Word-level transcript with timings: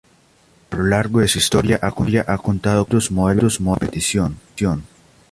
A 0.71 0.77
lo 0.77 0.83
largo 0.87 1.19
de 1.19 1.27
su 1.27 1.37
historia 1.37 1.77
ha 1.79 1.91
contado 2.37 2.85
con 2.85 2.97
distintos 2.97 3.11
modelos 3.11 3.59
de 3.59 3.65
competición. 3.65 4.35